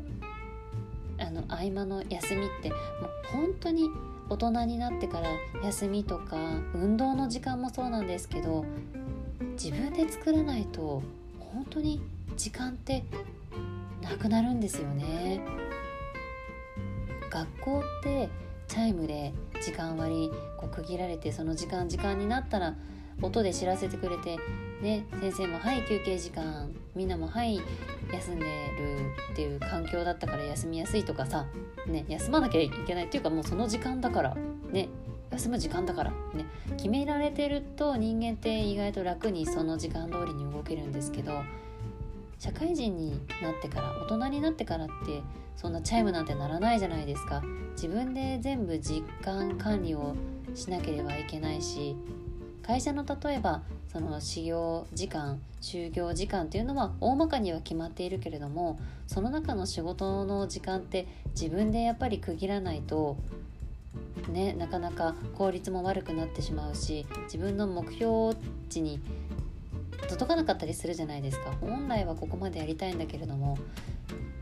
[1.19, 2.79] あの合間の休みってもう
[3.31, 3.87] 本当に
[4.29, 5.29] 大人になってから
[5.63, 6.37] 休みとか
[6.73, 8.65] 運動の時間もそうなんですけど
[9.61, 11.03] 自分で作らないと
[11.53, 12.01] 本当に
[12.35, 13.03] 時間って
[14.01, 15.39] なくなるんですよね。
[17.29, 18.29] 学校って
[18.67, 22.73] チャイムで時間割こう区切られてその時間時間になったら
[23.21, 24.37] 音で知らせてくれて、
[24.81, 27.59] ね、先生も「はい休憩時間」みんなも「はい
[28.13, 28.49] 休んでる」
[29.33, 31.45] っていう環境だったから休みやすいとかさ、
[31.87, 34.35] ね、休まなきゃいけないっていうかもうその時間だから
[34.71, 34.89] ね
[35.31, 36.45] 休む時間だからね
[36.77, 41.43] 決められてると人間って意外と楽にその時間通りに動けるんですけど
[42.39, 45.21] 社会人になってから大人になってからって
[45.57, 47.43] そんなチャイムなんてならないじゃないですか。
[47.73, 50.13] 自分で全部実感管理を
[50.53, 51.95] しなければいけないし
[52.69, 63.17] 会社の例えばその始業時間就業時間っていうのは大まかには決まっているけれどもその中の仕事の時間って自分でやっぱり区切らないと
[64.31, 68.37] ねなかなか効率も悪くなってしまうし自分の目標
[68.69, 69.01] 値に
[70.07, 71.51] 届かなかったりするじゃないですか。
[71.61, 73.57] 本来はここまでやりたいんだけれども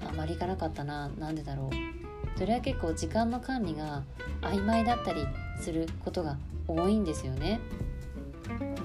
[0.05, 2.37] あまりいかなかったななんでだろう。
[2.37, 4.03] それは結構時間の管理が
[4.41, 5.25] 曖昧だったり
[5.61, 7.61] することが多いんですよね。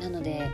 [0.00, 0.50] なので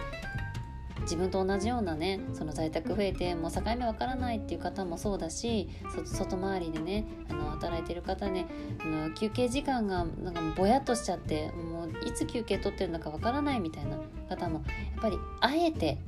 [1.02, 5.68] 自分と同じようなねその在宅増えてもう境目わからないっていう方もそうだし
[6.04, 8.46] 外回りでねあの働いてる方ね
[8.80, 13.96] あの休憩時間がなんかぼやっとしちゃってもういつ休憩取ってるのかわからないみたいな
[14.28, 14.62] 方も
[14.94, 15.98] やっぱりあえて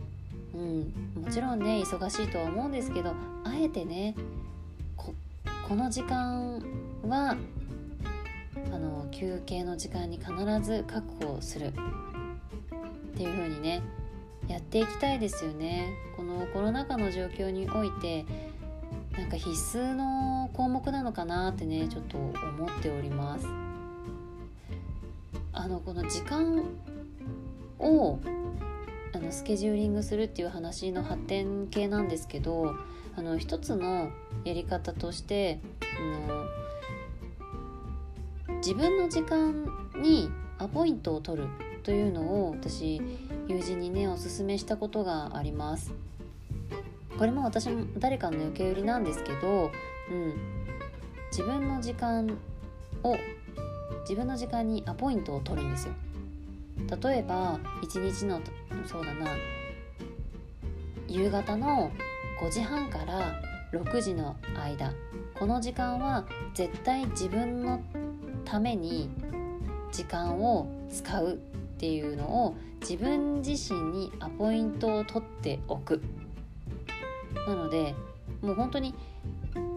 [0.54, 3.10] うん、もちろんね忙しいとは思うんですけど
[3.44, 4.14] あえてね
[4.96, 5.14] こ
[5.68, 6.60] この時間
[7.06, 7.36] は
[8.72, 10.32] あの休憩の時間に必
[10.62, 11.72] ず確保する。
[13.20, 13.82] っていう風にね
[14.48, 15.92] やっていきたいですよね。
[16.16, 18.24] このコロナ禍の状況において
[19.12, 22.34] なんか必須の項目なのかなってねちょっと思っ
[22.80, 23.46] ております。
[25.52, 26.64] あのこの時間
[27.78, 28.18] を
[29.12, 32.74] あのスケジューリングするっていう話の発展系なんですけど
[33.16, 34.08] あの一つの
[34.44, 35.60] やり方として
[35.98, 36.00] あ
[38.48, 39.66] の自分の時間
[40.00, 41.48] にアポイントを取る
[41.82, 43.00] というのを私
[43.48, 45.92] 友人にねおすすめしたことがあります。
[47.18, 49.70] これも私も誰かの受け売りなんですけど、
[50.10, 50.34] うん、
[51.30, 52.38] 自分の時間
[53.02, 53.16] を
[54.02, 55.94] 自分の時間にアポイントを取るんですよ。
[57.02, 58.40] 例えば1日の
[58.86, 59.36] そうだな
[61.06, 61.90] 夕方の
[62.40, 63.40] 5時半から
[63.72, 64.92] 6時の間
[65.38, 66.24] この時間は
[66.54, 67.80] 絶対自分の
[68.44, 69.10] ために
[69.92, 71.38] 時間を使う
[71.80, 76.02] っていうのを自分自身にアポイントを取っておく。
[77.46, 77.94] なので
[78.42, 78.94] もう本当に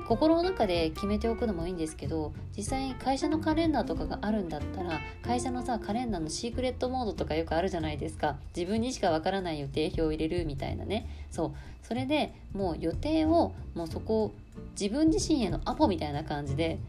[0.06, 8.36] 心の中で決めておくのもいいんですけど実際に会社のカレンダーとかがあるんだったら会社のさカレンダーのシークレットモードとかよくあるじゃないですか。
[8.54, 11.08] 自分にしかわからない予定表を入れるみたいなね。
[11.32, 11.52] そう。
[11.88, 14.34] それでもう予定をもうそこ
[14.78, 16.80] 自分自身へのアポみたいな感じで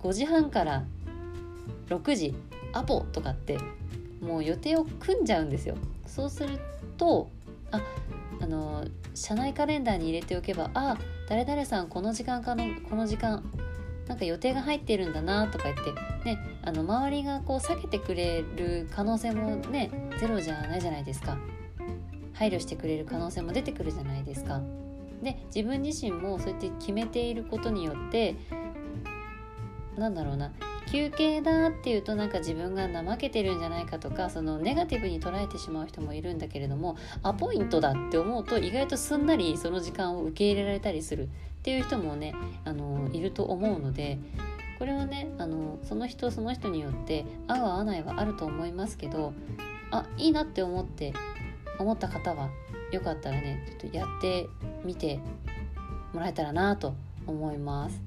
[0.00, 0.84] 5時半から
[1.88, 2.34] 6時
[2.72, 3.58] アポとかって
[4.26, 5.76] もう予定を組んじゃうんですよ。
[6.06, 6.58] そうする
[6.96, 7.30] と
[7.70, 7.80] あ
[8.40, 10.98] あの社内カレンダーに入れておけばあ
[11.28, 13.42] 誰々さんこの時間かのこの時間
[14.06, 15.92] なんか予定が入ってるんだなとか言って
[16.24, 21.38] ねあの周りがこう避けてくれる可能性もねゼロじゃないじゃないですか。
[22.34, 24.60] 配慮してくれる可能性も出てくるじゃないですか。
[25.22, 28.36] で自分自身もそうやって決めていることによって
[29.96, 30.52] なんだろうな
[30.96, 41.28] 休憩だっていうとなんか自分が怠けてるんじゃないかとかそのネガティブに捉えてしまう人もいるんだけれどもアポイントだって思うと意外とすんなりその時間を受け入れられたりするっ
[41.62, 42.34] ていう人もね
[42.64, 44.18] あのいると思うので
[44.78, 49.34] これはねあのその人その人によって合う合わないはあると思いますけど
[49.90, 51.12] あいいなって思って
[51.78, 52.48] 思った方は
[52.90, 54.48] よかったらねちょっとやって
[54.82, 55.20] みて
[56.14, 56.94] もらえたらなと
[57.26, 58.00] 思います。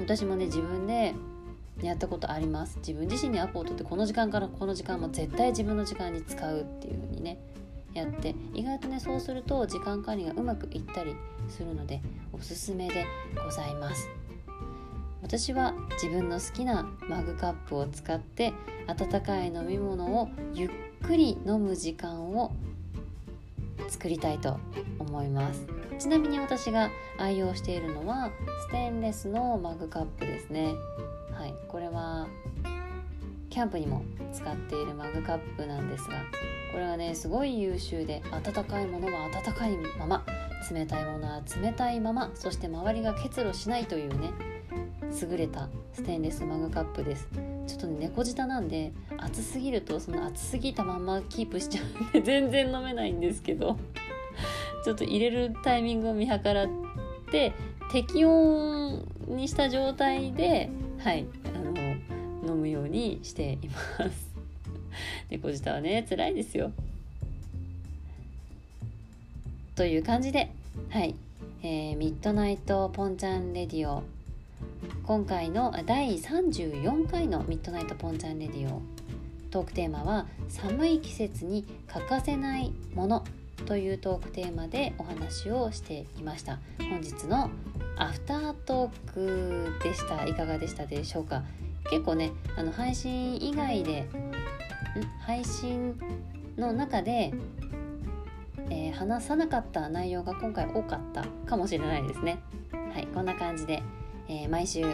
[0.00, 1.14] 私もね自分で
[1.86, 2.78] やったことあります。
[2.78, 7.38] 自分自身にアポを取ってこの時間からこの時間も絶対自分の時間に使うっていう風にね
[7.94, 11.14] やって意外とねそうすると時間管理がうまくいったり
[11.48, 12.00] するので
[12.32, 13.06] おすすめで
[13.44, 14.08] ございます。
[15.22, 18.54] 私は自分の好きなマグカップを使って
[18.86, 20.70] 温かい飲み物をゆっ
[21.04, 22.52] くり飲む時間を
[23.88, 24.58] 作りたいと
[24.98, 25.66] 思います。
[25.98, 28.30] ちなみに私が愛用しているのは
[28.68, 30.74] ステンレスのマグカップですね。
[31.40, 32.28] はいこれは
[33.48, 36.18] キャンプにも使っているマグカップなんですが
[36.70, 40.22] これはねすごい優秀で温かいものは温かいまま
[40.70, 44.32] 冷たいものは冷たいままそして周りが結露しないというね
[45.18, 47.26] 優れたステンレスマグカップです。
[47.66, 53.78] ちょっとね猫舌なんで熱すぎるとその熱すぎたままキープしちゃうんで 全然飲めないんですけど
[54.84, 56.68] ちょっと入れるタイミングを見計らっ
[57.30, 57.52] て
[57.90, 60.70] 適温にした状態で
[61.02, 64.30] はいあの飲むようにしています。
[65.30, 66.72] 猫舌はね辛いですよ。
[69.76, 70.50] という感じで
[70.90, 71.14] はい、
[71.62, 74.02] えー、ミッドナイトポンチャンレディオ。
[75.04, 78.82] 今回の第34回のミッドナイトポンチャンレディオ。
[79.50, 83.24] トークテーマは寒い季節に欠かせないもの
[83.64, 86.58] というトークテーマでお話をしてきました。
[86.78, 87.50] 本日の
[87.96, 90.24] アフタートークでした。
[90.26, 91.42] いかがでしたでしょうか？
[91.90, 94.08] 結構ねあの配信以外で
[95.26, 95.98] 配信
[96.56, 97.32] の中で、
[98.70, 102.38] えー、話さなかった内容が今回多かったかもしれないですね。
[102.72, 103.82] はいこんな感じで
[104.32, 104.84] えー、毎週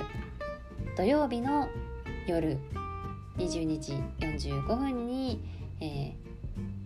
[0.96, 1.68] 土曜日の
[2.26, 2.56] 夜
[3.36, 5.44] 22時45分に、
[5.78, 6.14] え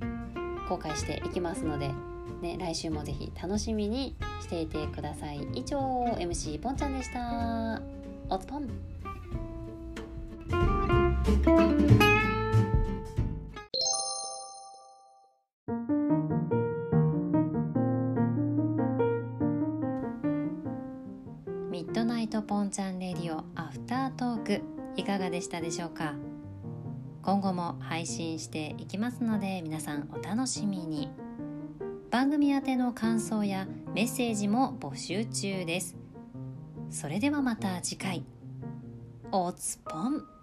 [0.01, 1.93] ー、公開していきますので、
[2.41, 5.47] ね、来週もぜひ楽しみにしていてください。
[5.55, 5.79] 以上
[6.19, 7.81] MC ポンちゃんでした。
[8.29, 8.69] おつぽん。
[21.71, 24.63] ミッドナイトポンちゃんレディオアフタートーク
[24.97, 26.15] いかがでしたでしょうか？
[27.23, 31.11] 今後も配信していきますので皆さんお楽しみに。
[32.11, 35.97] 番組宛ての感想やメッセージも募集中です。
[36.91, 38.25] それではまた次回。
[39.31, 40.40] おつぽん。